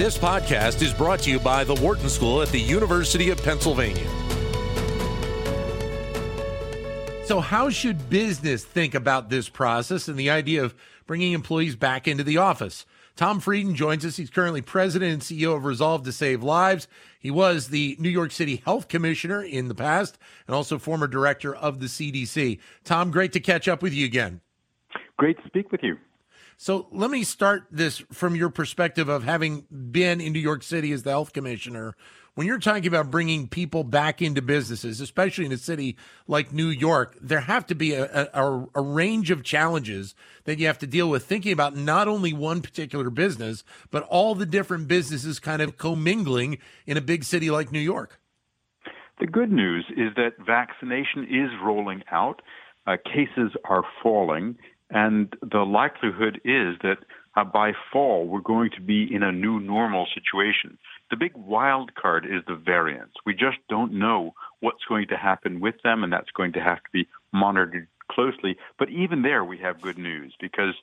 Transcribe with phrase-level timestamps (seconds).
[0.00, 4.08] This podcast is brought to you by the Wharton School at the University of Pennsylvania.
[7.26, 10.74] So, how should business think about this process and the idea of
[11.06, 12.86] bringing employees back into the office?
[13.14, 14.16] Tom Frieden joins us.
[14.16, 16.88] He's currently president and CEO of Resolve to Save Lives.
[17.18, 21.54] He was the New York City Health Commissioner in the past and also former director
[21.54, 22.58] of the CDC.
[22.84, 24.40] Tom, great to catch up with you again.
[25.18, 25.98] Great to speak with you.
[26.62, 30.92] So let me start this from your perspective of having been in New York City
[30.92, 31.96] as the health commissioner.
[32.34, 35.96] When you're talking about bringing people back into businesses, especially in a city
[36.28, 40.66] like New York, there have to be a, a, a range of challenges that you
[40.66, 44.86] have to deal with, thinking about not only one particular business, but all the different
[44.86, 48.20] businesses kind of commingling in a big city like New York.
[49.18, 52.42] The good news is that vaccination is rolling out.
[52.86, 54.58] Uh, cases are falling,
[54.90, 56.98] and the likelihood is that
[57.36, 60.76] uh, by fall, we're going to be in a new normal situation.
[61.10, 63.14] The big wild card is the variants.
[63.24, 66.78] We just don't know what's going to happen with them, and that's going to have
[66.78, 68.56] to be monitored closely.
[68.78, 70.74] But even there, we have good news because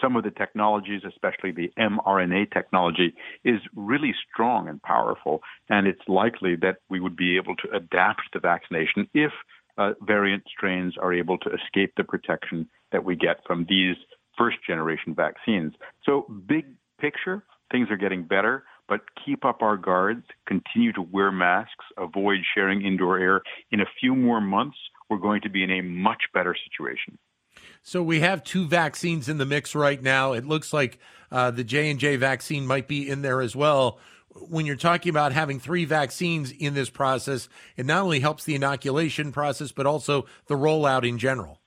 [0.00, 5.40] some of the technologies, especially the mRNA technology, is really strong and powerful.
[5.70, 9.32] And it's likely that we would be able to adapt the vaccination if
[9.78, 13.96] uh, variant strains are able to escape the protection that we get from these
[14.36, 15.72] first generation vaccines.
[16.04, 16.66] So, big
[17.00, 22.38] picture, things are getting better, but keep up our guards, continue to wear masks, avoid
[22.54, 23.42] sharing indoor air.
[23.70, 24.76] In a few more months,
[25.08, 27.18] we're going to be in a much better situation.
[27.82, 30.32] So we have two vaccines in the mix right now.
[30.32, 30.98] It looks like
[31.30, 33.98] uh, the J and J vaccine might be in there as well
[34.48, 38.54] when you're talking about having three vaccines in this process, it not only helps the
[38.54, 41.60] inoculation process, but also the rollout in general.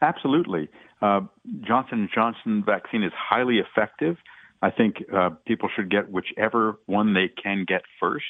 [0.00, 0.68] Absolutely.
[1.00, 1.20] Uh,
[1.66, 4.16] Johnson & Johnson vaccine is highly effective.
[4.62, 8.24] I think uh, people should get whichever one they can get first.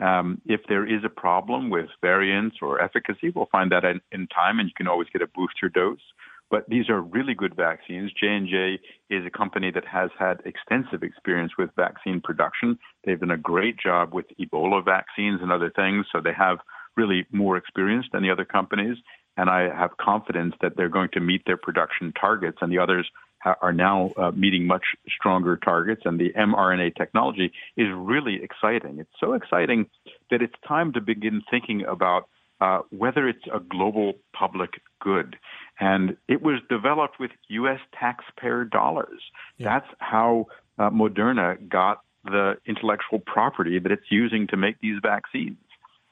[0.00, 4.26] Um, if there is a problem with variants or efficacy, we'll find that in, in
[4.28, 6.00] time, and you can always get a booster dose.
[6.54, 8.12] But these are really good vaccines.
[8.12, 8.78] J&J
[9.10, 12.78] is a company that has had extensive experience with vaccine production.
[13.02, 16.58] They've done a great job with Ebola vaccines and other things, so they have
[16.96, 18.96] really more experience than the other companies.
[19.36, 23.10] And I have confidence that they're going to meet their production targets, and the others
[23.60, 26.02] are now uh, meeting much stronger targets.
[26.04, 29.00] And the mRNA technology is really exciting.
[29.00, 29.86] It's so exciting
[30.30, 32.28] that it's time to begin thinking about
[32.60, 34.70] uh, whether it's a global public
[35.00, 35.36] good.
[35.80, 37.80] And it was developed with U.S.
[37.98, 39.20] taxpayer dollars.
[39.58, 39.80] Yeah.
[39.80, 40.46] That's how
[40.78, 45.56] uh, Moderna got the intellectual property that it's using to make these vaccines.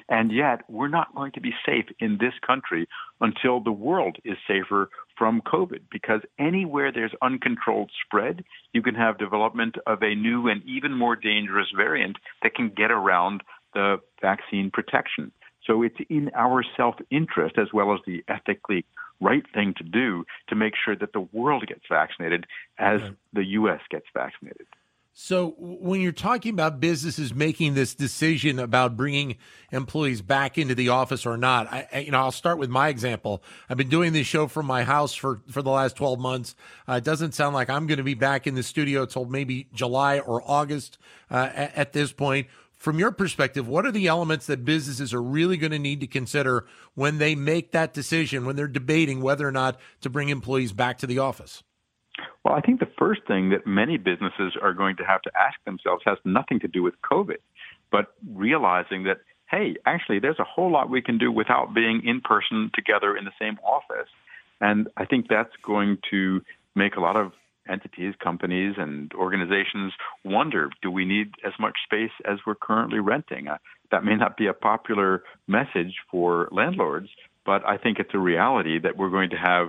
[0.09, 2.87] And yet, we're not going to be safe in this country
[3.21, 9.17] until the world is safer from COVID, because anywhere there's uncontrolled spread, you can have
[9.17, 13.43] development of a new and even more dangerous variant that can get around
[13.75, 15.33] the vaccine protection.
[15.67, 18.85] So it's in our self interest as well as the ethically
[19.21, 22.47] right thing to do to make sure that the world gets vaccinated
[22.79, 23.01] as
[23.33, 23.81] the U.S.
[23.91, 24.67] gets vaccinated.
[25.15, 29.37] So, when you're talking about businesses making this decision about bringing
[29.71, 33.43] employees back into the office or not, I, you know, I'll start with my example.
[33.69, 36.57] I've been doing this show from my house for for the last 12 months.
[36.89, 39.69] Uh, it doesn't sound like I'm going to be back in the studio until maybe
[39.75, 40.97] July or August
[41.31, 42.47] uh, at, at this point
[42.83, 46.07] from your perspective, what are the elements that businesses are really going to need to
[46.09, 46.67] consider
[46.97, 50.99] when they make that decision, when they're debating whether or not to bring employees back
[50.99, 51.63] to the office?
[52.45, 55.63] Well, I think the first thing that many businesses are going to have to ask
[55.65, 57.37] themselves has nothing to do with COVID,
[57.93, 59.19] but realizing that,
[59.49, 63.25] hey, actually, there's a whole lot we can do without being in person together in
[63.25, 64.09] the same office.
[64.61, 66.41] And I think that's going to
[66.75, 67.31] make a lot of
[67.69, 69.93] entities, companies, and organizations
[70.25, 73.49] wonder do we need as much space as we're currently renting?
[73.49, 73.59] Uh,
[73.91, 77.09] that may not be a popular message for landlords,
[77.45, 79.69] but I think it's a reality that we're going to have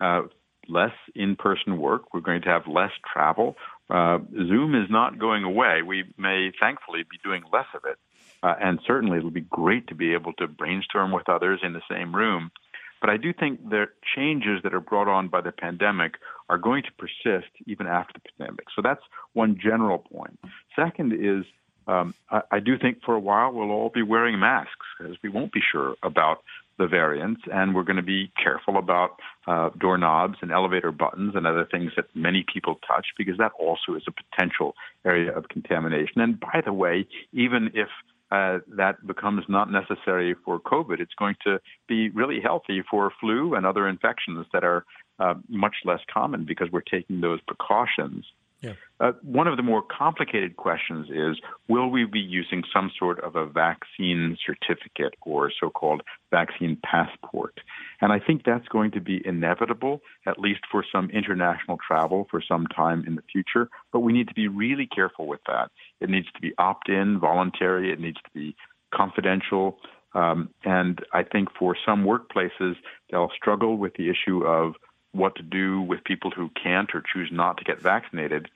[0.00, 0.28] uh,
[0.68, 3.56] less in person work, we're going to have less travel.
[3.90, 5.80] Uh, Zoom is not going away.
[5.86, 7.98] We may thankfully be doing less of it.
[8.42, 11.82] Uh, and certainly it'll be great to be able to brainstorm with others in the
[11.90, 12.50] same room.
[13.00, 13.86] But I do think the
[14.16, 16.14] changes that are brought on by the pandemic
[16.48, 18.66] are going to persist even after the pandemic.
[18.74, 19.02] So that's
[19.34, 20.38] one general point.
[20.74, 21.44] Second is
[21.86, 25.30] um, I, I, do think for a while we'll all be wearing masks because we
[25.30, 26.42] won't be sure about
[26.78, 31.46] the variants, and we're going to be careful about uh, doorknobs and elevator buttons and
[31.46, 34.74] other things that many people touch because that also is a potential
[35.04, 36.20] area of contamination.
[36.20, 37.88] And by the way, even if
[38.30, 41.00] uh, that becomes not necessary for COVID.
[41.00, 44.84] It's going to be really healthy for flu and other infections that are
[45.18, 48.24] uh, much less common because we're taking those precautions.
[48.60, 48.72] Yeah.
[48.98, 53.36] Uh, one of the more complicated questions is will we be using some sort of
[53.36, 57.60] a vaccine certificate or so called vaccine passport?
[58.00, 62.42] And I think that's going to be inevitable, at least for some international travel for
[62.46, 63.68] some time in the future.
[63.92, 65.70] But we need to be really careful with that.
[66.00, 68.56] It needs to be opt in, voluntary, it needs to be
[68.92, 69.78] confidential.
[70.14, 72.74] Um, and I think for some workplaces,
[73.10, 74.74] they'll struggle with the issue of
[75.12, 78.48] what to do with people who can't or choose not to get vaccinated.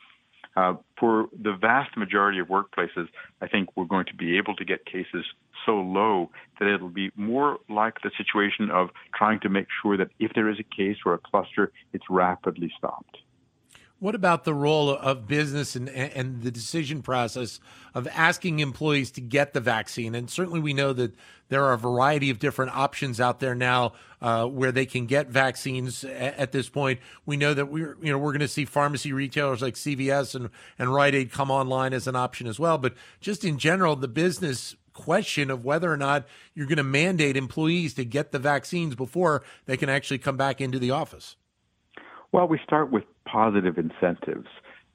[0.55, 3.09] Uh, for the vast majority of workplaces,
[3.41, 5.25] I think we're going to be able to get cases
[5.65, 10.09] so low that it'll be more like the situation of trying to make sure that
[10.19, 13.19] if there is a case or a cluster, it's rapidly stopped.
[14.03, 17.61] What about the role of business and, and the decision process
[17.95, 20.17] of asking employees to get the vaccine?
[20.17, 21.15] And certainly we know that
[21.51, 25.29] there are a variety of different options out there now uh, where they can get
[25.29, 26.99] vaccines at, at, this point.
[27.27, 30.51] We know that we're, you know, we're going to see pharmacy retailers like CVS and,
[30.81, 32.79] and Rite Aid come online as an option as well.
[32.79, 36.27] But just in general, the business question of whether or not
[36.57, 40.61] you're going to mandate employees to get the vaccines before they can actually come back
[40.61, 41.37] into the office.
[42.33, 44.49] Well, we start with positive incentives.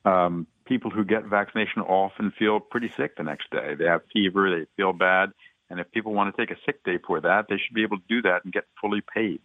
[0.06, 3.75] Um, people who get vaccination often feel pretty sick the next day.
[3.75, 5.30] They have fever, they feel bad,
[5.69, 7.98] and if people want to take a sick day for that, they should be able
[7.98, 9.39] to do that and get fully paid.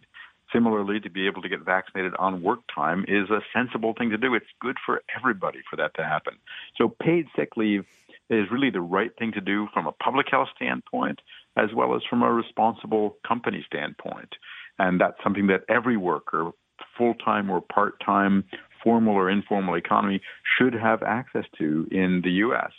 [0.51, 4.17] Similarly, to be able to get vaccinated on work time is a sensible thing to
[4.17, 4.33] do.
[4.33, 6.33] It's good for everybody for that to happen.
[6.77, 7.85] So, paid sick leave
[8.29, 11.19] is really the right thing to do from a public health standpoint
[11.55, 14.35] as well as from a responsible company standpoint.
[14.79, 16.51] And that's something that every worker,
[16.97, 18.43] full time or part time,
[18.83, 20.21] formal or informal economy
[20.57, 22.71] should have access to in the U.S.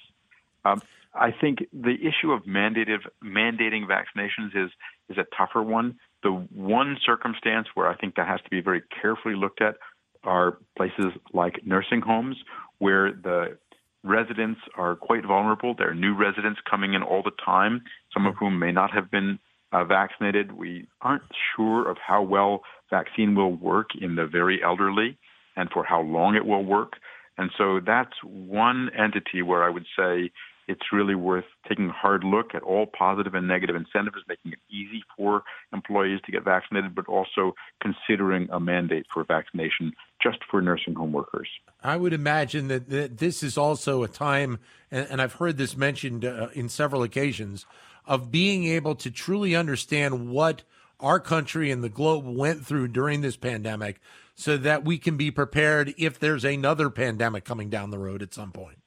[0.64, 0.82] Um,
[1.14, 4.70] I think the issue of mandated mandating vaccinations is
[5.08, 5.98] is a tougher one.
[6.22, 9.76] The one circumstance where I think that has to be very carefully looked at
[10.24, 12.36] are places like nursing homes,
[12.78, 13.58] where the
[14.02, 15.74] residents are quite vulnerable.
[15.74, 17.82] There are new residents coming in all the time,
[18.12, 19.38] some of whom may not have been
[19.72, 20.52] uh, vaccinated.
[20.52, 21.22] We aren't
[21.56, 25.18] sure of how well vaccine will work in the very elderly
[25.56, 26.94] and for how long it will work.
[27.36, 30.30] And so that's one entity where I would say
[30.66, 34.58] it's really worth taking a hard look at all positive and negative incentives, making it
[34.70, 40.62] easy for employees to get vaccinated, but also considering a mandate for vaccination just for
[40.62, 41.48] nursing home workers.
[41.82, 44.58] I would imagine that, this is also a time,
[44.90, 47.66] and, and I've heard this mentioned uh, in several occasions,
[48.06, 50.62] of being able to truly understand what
[51.00, 54.00] our country and the globe went through during this pandemic
[54.34, 58.34] so that we can be prepared if there's another pandemic coming down the road at
[58.34, 58.78] some point.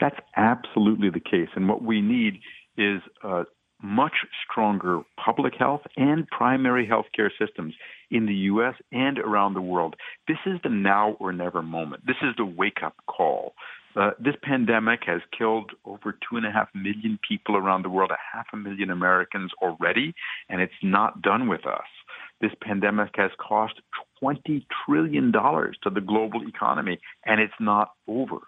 [0.00, 1.48] That's absolutely the case.
[1.54, 2.40] And what we need
[2.76, 3.44] is uh,
[3.82, 4.12] much
[4.44, 7.74] stronger public health and primary health care systems
[8.10, 8.74] in the U.S.
[8.92, 9.96] and around the world.
[10.26, 12.06] This is the now or never moment.
[12.06, 13.54] This is the wake up call.
[13.96, 18.10] Uh, this pandemic has killed over two and a half million people around the world,
[18.10, 20.14] a half a million Americans already,
[20.48, 21.86] and it's not done with us.
[22.40, 23.74] This pandemic has cost
[24.22, 28.38] $20 trillion to the global economy, and it's not over.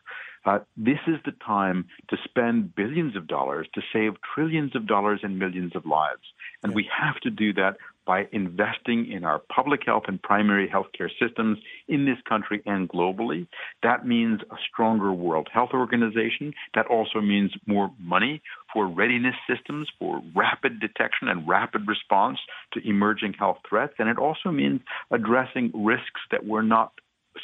[0.44, 5.20] Uh, this is the time to spend billions of dollars to save trillions of dollars
[5.22, 6.22] and millions of lives.
[6.62, 6.76] And yeah.
[6.76, 11.10] we have to do that by investing in our public health and primary health care
[11.20, 13.46] systems in this country and globally.
[13.82, 16.52] That means a stronger World Health Organization.
[16.74, 22.38] That also means more money for readiness systems for rapid detection and rapid response
[22.72, 23.94] to emerging health threats.
[23.98, 26.93] And it also means addressing risks that we're not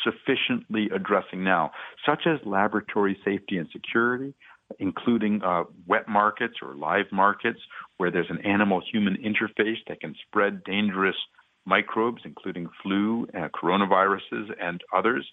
[0.05, 1.71] sufficiently addressing now,
[2.05, 4.35] such as laboratory safety and security,
[4.78, 7.61] including uh, wet markets or live markets
[7.97, 11.17] where there's an animal human interface that can spread dangerous
[11.67, 15.26] microbes, including flu, uh, coronaviruses, and others.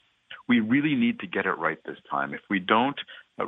[0.47, 2.33] We really need to get it right this time.
[2.33, 2.99] If we don't,
[3.39, 3.47] uh,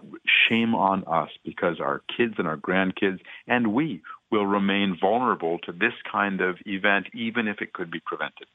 [0.49, 5.71] shame on us because our kids and our grandkids and we will remain vulnerable to
[5.71, 8.47] this kind of event, even if it could be prevented.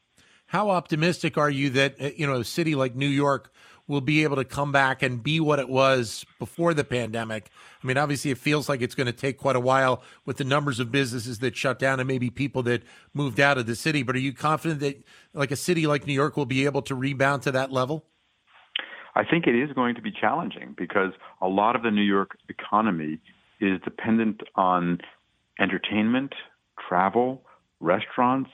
[0.52, 3.50] How optimistic are you that uh, you know a city like New York
[3.88, 7.48] will be able to come back and be what it was before the pandemic?
[7.82, 10.44] I mean, obviously, it feels like it's going to take quite a while with the
[10.44, 12.82] numbers of businesses that shut down and maybe people that
[13.14, 14.02] moved out of the city.
[14.02, 16.94] But are you confident that, like a city like New York, will be able to
[16.94, 18.04] rebound to that level?
[19.14, 22.36] I think it is going to be challenging because a lot of the New York
[22.50, 23.20] economy
[23.58, 24.98] is dependent on
[25.58, 26.34] entertainment,
[26.86, 27.42] travel,
[27.80, 28.50] restaurants,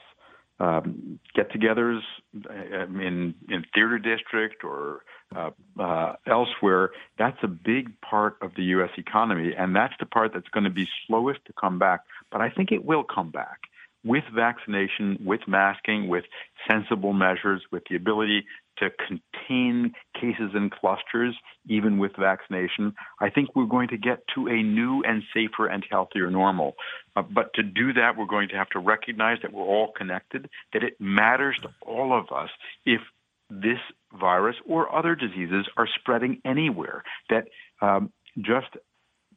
[0.59, 2.01] um, get-togethers
[2.33, 5.03] in in theater district or
[5.35, 6.91] uh, uh, elsewhere.
[7.17, 8.89] That's a big part of the U.S.
[8.97, 12.01] economy, and that's the part that's going to be slowest to come back.
[12.31, 13.59] But I think it will come back
[14.03, 16.23] with vaccination, with masking, with
[16.69, 18.45] sensible measures, with the ability
[18.79, 21.35] to contain cases and clusters,
[21.67, 25.85] even with vaccination, I think we're going to get to a new and safer and
[25.89, 26.75] healthier normal.
[27.15, 30.49] Uh, but to do that, we're going to have to recognize that we're all connected,
[30.73, 32.49] that it matters to all of us
[32.85, 33.01] if
[33.49, 33.79] this
[34.19, 37.03] virus or other diseases are spreading anywhere.
[37.29, 37.47] That
[37.81, 38.67] um, just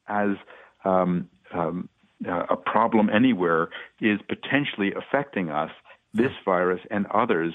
[0.07, 0.31] as
[0.85, 1.89] um, um,
[2.27, 3.69] uh, a problem anywhere
[3.99, 5.71] is potentially affecting us,
[6.13, 7.53] this virus and others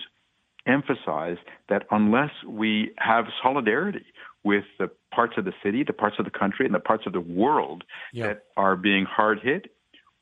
[0.68, 4.04] emphasize that unless we have solidarity
[4.44, 7.12] with the parts of the city, the parts of the country, and the parts of
[7.12, 8.28] the world yeah.
[8.28, 9.72] that are being hard hit,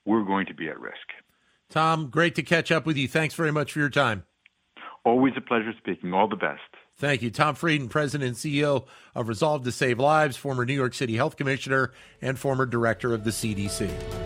[0.05, 0.97] we're going to be at risk.
[1.69, 3.09] Tom, great to catch up with you.
[3.09, 4.25] Thanks very much for your time.
[5.05, 6.12] Always a pleasure speaking.
[6.15, 6.61] All the best.
[6.99, 7.31] Thank you.
[7.31, 11.37] Tom Frieden, President and CEO of Resolve to Save Lives, former New York City Health
[11.37, 14.25] Commissioner, and former Director of the CDC.